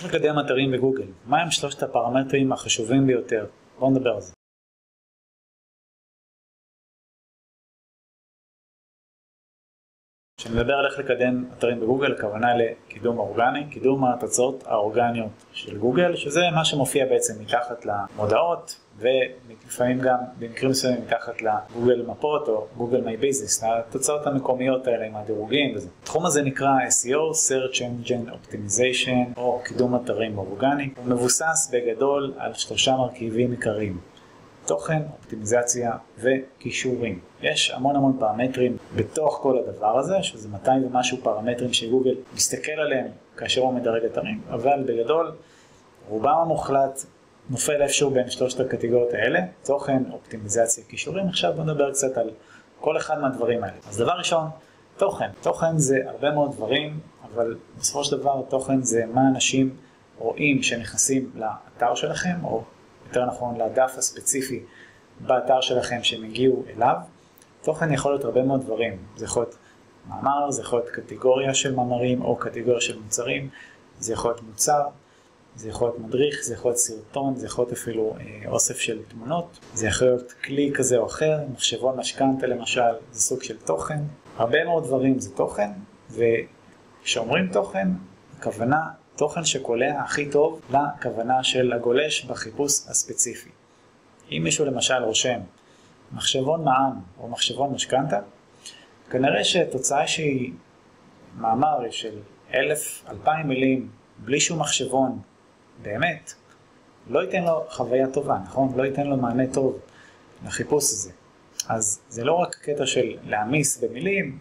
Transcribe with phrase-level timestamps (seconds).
[0.00, 1.04] איך לקדם אתרים בגוגל?
[1.26, 3.46] מהם שלושת הפרמטרים החשובים ביותר?
[3.78, 4.32] בואו נדבר על זה.
[10.40, 16.16] כשאני מדבר על איך לקדם אתרים בגוגל, הכוונה לקידום אורגני, קידום התוצאות האורגניות של גוגל,
[16.16, 23.00] שזה מה שמופיע בעצם מתחת למודעות, ולפעמים גם במקרים מסוימים מתחת לגוגל מפות או גוגל
[23.00, 25.88] מי ביזנס, התוצאות המקומיות האלה עם הדירוגים וזה.
[26.02, 30.88] התחום הזה נקרא SEO, Search Engine Optimization, או קידום אתרים אורגני.
[30.96, 34.09] הוא מבוסס בגדול על שלושה מרכיבים עיקריים.
[34.70, 37.18] תוכן, אופטימיזציה וכישורים.
[37.42, 43.06] יש המון המון פרמטרים בתוך כל הדבר הזה, שזה 200 ומשהו פרמטרים שגוגל מסתכל עליהם
[43.36, 45.32] כאשר הוא מדרג אתרים, אבל בגדול
[46.08, 47.04] רובם המוחלט
[47.50, 51.28] נופל איפשהו בין שלושת הקטגוריות האלה, תוכן, אופטימיזציה, כישורים.
[51.28, 52.30] עכשיו בוא נדבר קצת על
[52.80, 53.76] כל אחד מהדברים האלה.
[53.88, 54.48] אז דבר ראשון,
[54.96, 55.28] תוכן.
[55.42, 59.76] תוכן זה הרבה מאוד דברים, אבל בסופו של דבר תוכן זה מה אנשים
[60.18, 62.62] רואים שנכנסים לאתר שלכם, או
[63.10, 64.62] יותר נכון לדף הספציפי
[65.20, 66.96] באתר שלכם שהם הגיעו אליו.
[67.62, 69.56] תוכן יכול להיות הרבה מאוד דברים, זה יכול להיות
[70.08, 73.48] מאמר, זה יכול להיות קטגוריה של מאמרים או קטגוריה של מוצרים,
[73.98, 74.82] זה יכול להיות מוצר,
[75.56, 79.02] זה יכול להיות מדריך, זה יכול להיות סרטון, זה יכול להיות אפילו אה, אוסף של
[79.08, 83.98] תמונות, זה יכול להיות כלי כזה או אחר, מחשבון משכנתה למשל, זה סוג של תוכן.
[84.36, 85.70] הרבה מאוד דברים זה תוכן,
[86.10, 87.88] וכשאומרים תוכן,
[88.38, 93.50] הכוונה תוכן שקולע הכי טוב לכוונה של הגולש בחיפוש הספציפי.
[94.30, 95.40] אם מישהו למשל רושם
[96.12, 98.20] מחשבון מע"מ או מחשבון משכנתה,
[99.10, 100.52] כנראה שתוצאה שהיא
[101.38, 102.18] מאמר של
[102.54, 105.18] אלף, אלפיים מילים, בלי שום מחשבון,
[105.82, 106.32] באמת,
[107.08, 108.72] לא ייתן לו חוויה טובה, נכון?
[108.76, 109.78] לא ייתן לו מענה טוב
[110.46, 111.12] לחיפוש הזה.
[111.68, 114.38] אז זה לא רק קטע של להעמיס במילים,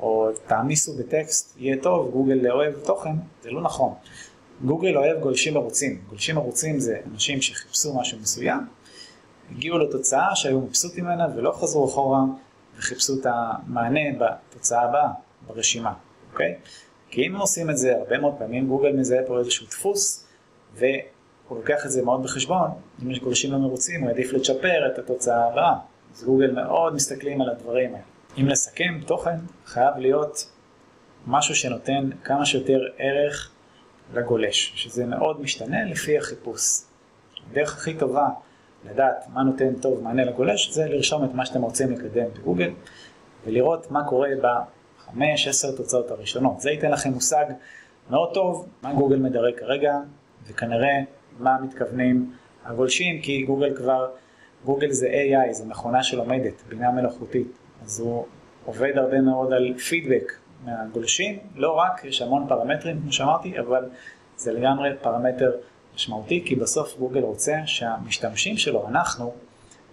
[0.00, 3.92] או תעמיסו בטקסט, יהיה טוב, גוגל אוהב תוכן, זה לא נכון.
[4.64, 6.02] גוגל אוהב גולשים ערוצים.
[6.08, 8.60] גולשים ערוצים זה אנשים שחיפשו משהו מסוים,
[9.50, 12.20] הגיעו לתוצאה שהיו מבסוטים ממנה ולא חזרו אחורה
[12.78, 15.08] וחיפשו את המענה בתוצאה הבאה
[15.46, 15.92] ברשימה,
[16.32, 16.54] אוקיי?
[17.10, 20.26] כי אם עושים את זה הרבה מאוד פעמים, גוגל מזהה פה איזשהו דפוס,
[20.74, 20.88] והוא
[21.50, 22.70] לוקח את זה מאוד בחשבון,
[23.02, 25.74] אם יש גולשים לא מרוצים, הוא יעדיף לצ'פר את התוצאה הבאה.
[26.14, 28.13] אז גוגל מאוד מסתכלים על הדברים האלה.
[28.40, 29.36] אם לסכם, תוכן
[29.66, 30.50] חייב להיות
[31.26, 33.50] משהו שנותן כמה שיותר ערך
[34.14, 36.80] לגולש, שזה מאוד משתנה לפי החיפוש.
[37.50, 38.28] הדרך הכי טובה
[38.90, 42.70] לדעת מה נותן טוב מענה לגולש זה לרשום את מה שאתם רוצים לקדם בגוגל
[43.46, 46.60] ולראות מה קורה בחמש, עשר תוצאות הראשונות.
[46.60, 47.44] זה ייתן לכם מושג
[48.10, 49.94] מאוד טוב מה גוגל מדרג כרגע
[50.46, 51.00] וכנראה
[51.38, 52.32] מה מתכוונים
[52.64, 54.10] הגולשים כי גוגל כבר,
[54.64, 57.63] גוגל זה AI, זה מכונה שלומדת, בינה מלאכותית.
[57.84, 58.26] אז הוא
[58.64, 60.32] עובד הרבה מאוד על פידבק
[60.64, 63.84] מהגולשים, לא רק, יש המון פרמטרים כמו שאמרתי, אבל
[64.36, 65.52] זה לגמרי פרמטר
[65.94, 69.34] משמעותי, כי בסוף גוגל רוצה שהמשתמשים שלו, אנחנו,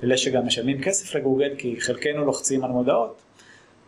[0.04, 3.22] אלה שגם משלמים כסף לגוגל, כי חלקנו לוחצים על מודעות,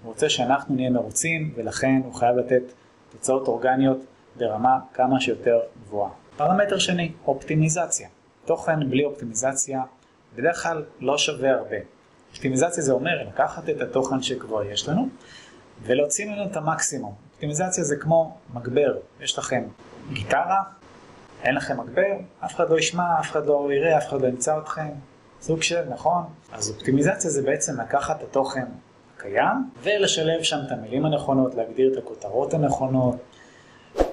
[0.03, 2.61] הוא רוצה שאנחנו נהיה מרוצים, ולכן הוא חייב לתת
[3.11, 3.97] תוצאות אורגניות
[4.35, 6.11] ברמה כמה שיותר גבוהה.
[6.37, 8.07] פרמטר שני, אופטימיזציה.
[8.45, 9.81] תוכן בלי אופטימיזציה
[10.35, 11.77] בדרך כלל לא שווה הרבה.
[12.33, 15.07] אופטימיזציה זה אומר לקחת את התוכן שכבר יש לנו
[15.83, 17.13] ולהוציא ממנו את המקסימום.
[17.31, 19.63] אופטימיזציה זה כמו מגבר, יש לכם
[20.13, 20.63] גיטרה,
[21.43, 24.57] אין לכם מגבר, אף אחד לא ישמע, אף אחד לא יראה, אף אחד לא ימצא
[24.57, 24.89] אתכם,
[25.41, 26.23] סוג של, נכון?
[26.53, 28.65] אז אופטימיזציה זה בעצם לקחת את התוכן
[29.17, 33.15] הקיים ולשלב שם את המילים הנכונות, להגדיר את הכותרות הנכונות,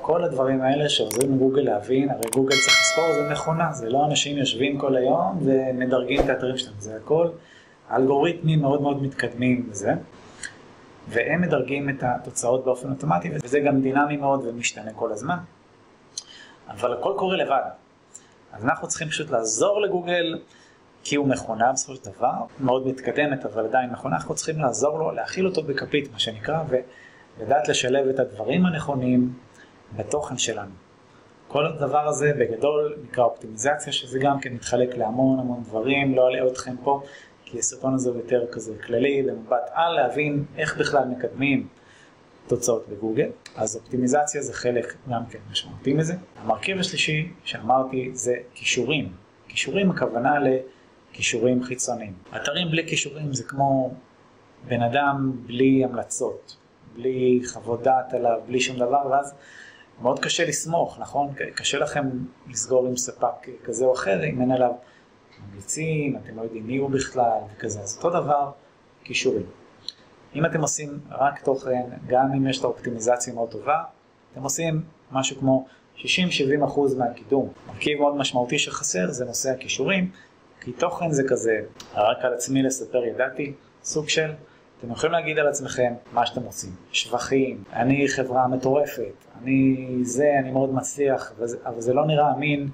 [0.00, 4.38] כל הדברים האלה שעוזרים לגוגל להבין, הרי גוגל צריך לזכור זה מכונה, זה לא אנשים
[4.38, 7.28] יושבים כל היום ומדרגים את האתרים שלהם, זה הכל
[7.92, 9.92] אלגוריתמים מאוד מאוד מתקדמים וזה,
[11.08, 15.36] והם מדרגים את התוצאות באופן אוטומטי, וזה גם דינמי מאוד ומשתנה כל הזמן.
[16.68, 17.62] אבל הכל קורה לבד.
[18.52, 20.38] אז אנחנו צריכים פשוט לעזור לגוגל,
[21.04, 25.10] כי הוא מכונה בסופו של דבר, מאוד מתקדמת, אבל עדיין מכונה, אנחנו צריכים לעזור לו,
[25.10, 26.62] להכיל אותו בכפית, מה שנקרא,
[27.38, 29.32] ולדעת לשלב את הדברים הנכונים
[29.96, 30.70] בתוכן שלנו.
[31.48, 36.47] כל הדבר הזה בגדול נקרא אופטימיזציה, שזה גם כן מתחלק להמון המון דברים, לא אלאה
[36.47, 37.03] אתכם פה,
[37.50, 41.68] כי הסרטון הזה הוא יותר כזה כללי, במבט על, להבין איך בכלל מקדמים
[42.47, 43.28] תוצאות בגוגל.
[43.56, 46.14] אז אופטימיזציה זה חלק גם כן משמעותי מזה.
[46.36, 49.12] המרכיב השלישי שאמרתי זה כישורים.
[49.48, 52.12] כישורים הכוונה לכישורים חיצוניים.
[52.36, 53.94] אתרים בלי כישורים זה כמו
[54.68, 56.56] בן אדם בלי המלצות,
[56.94, 59.34] בלי חוות דעת עליו, בלי שום דבר, ואז
[60.03, 61.32] מאוד קשה לסמוך, נכון?
[61.54, 62.08] קשה לכם
[62.50, 64.72] לסגור עם ספק כזה או אחר אם אין עליו
[65.48, 67.81] ממליצים, אתם לא יודעים מי הוא בכלל וכזה.
[67.81, 68.51] אז אותו דבר,
[69.04, 69.47] כישורים.
[70.34, 73.83] אם אתם עושים רק תוכן, גם אם יש את האופטימיזציה מאוד טובה,
[74.33, 74.83] אתם עושים
[75.13, 75.66] משהו כמו
[75.97, 76.01] 60-70%
[76.98, 77.48] מהקידום.
[77.69, 80.10] מרכיב מאוד משמעותי שחסר זה נושא הכישורים,
[80.60, 81.60] כי תוכן זה כזה,
[81.95, 83.53] רק על עצמי לספר ידעתי,
[83.84, 84.33] סוג של,
[84.78, 90.51] אתם יכולים להגיד על עצמכם מה שאתם רוצים, שבחים, אני חברה מטורפת, אני זה, אני
[90.51, 91.33] מאוד מצליח,
[91.65, 92.69] אבל זה לא נראה אמין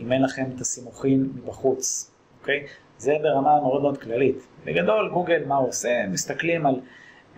[0.00, 2.10] אם אין לכם את הסימוכין מבחוץ,
[2.40, 2.66] אוקיי?
[2.98, 4.46] זה ברמה מאוד מאוד כללית.
[4.64, 6.06] בגדול, גוגל, מה הוא עושה?
[6.08, 6.80] מסתכלים על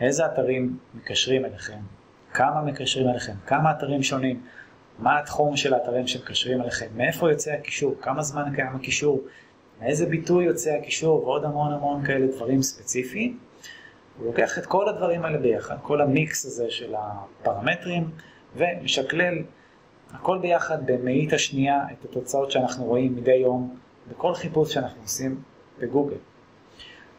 [0.01, 1.79] איזה אתרים מקשרים אליכם,
[2.33, 4.41] כמה מקשרים אליכם, כמה אתרים שונים,
[4.99, 9.23] מה התחום של האתרים שמקשרים אליכם, מאיפה יוצא הקישור, כמה זמן קיים הקישור,
[9.81, 13.39] מאיזה ביטוי יוצא הקישור, ועוד המון המון כאלה דברים ספציפיים.
[14.19, 18.11] הוא לוקח את כל הדברים האלה ביחד, כל המיקס הזה של הפרמטרים,
[18.57, 19.35] ומשקלל
[20.13, 23.77] הכל ביחד במאית השנייה את התוצאות שאנחנו רואים מדי יום
[24.11, 25.41] בכל חיפוש שאנחנו עושים
[25.79, 26.17] בגוגל.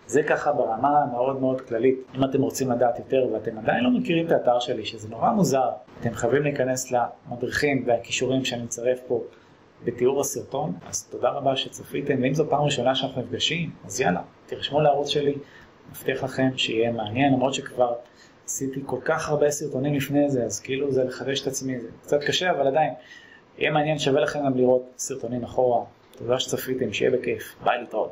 [0.07, 1.99] זה ככה ברמה מאוד מאוד כללית.
[2.15, 5.69] אם אתם רוצים לדעת יותר ואתם עדיין לא מכירים את האתר שלי, שזה נורא מוזר,
[6.01, 9.23] אתם חייבים להיכנס למדריכים והכישורים שאני מצרף פה
[9.83, 14.81] בתיאור הסרטון, אז תודה רבה שצפיתם, ואם זו פעם ראשונה שאנחנו נפגשים, אז יאללה, תרשמו
[14.81, 15.35] לערוץ שלי,
[15.91, 17.93] מבטיח לכם שיהיה מעניין, למרות שכבר
[18.49, 22.23] עשיתי כל כך הרבה סרטונים לפני זה, אז כאילו זה לחדש את עצמי, זה קצת
[22.23, 22.93] קשה, אבל עדיין,
[23.57, 25.85] יהיה מעניין, שווה לכם גם לראות סרטונים אחורה.
[26.17, 27.55] תודה שצפיתם, שיהיה בכיף.
[27.63, 28.11] ביי, להתראות.